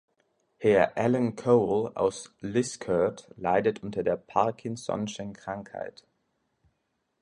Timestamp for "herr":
0.57-0.97